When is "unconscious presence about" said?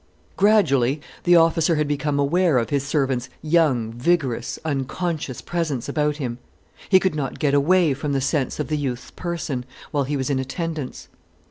4.65-6.17